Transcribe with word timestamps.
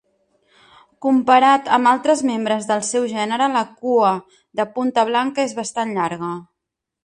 Comparat 1.05 1.69
amb 1.77 1.89
altres 1.91 2.23
membres 2.31 2.65
del 2.71 2.83
seu 2.89 3.07
gènere, 3.13 3.51
la 3.59 3.63
cua 3.83 4.11
de 4.61 4.69
punta 4.79 5.07
blanca 5.15 5.49
és 5.49 5.57
bastant 5.63 5.97
llarga. 6.01 6.37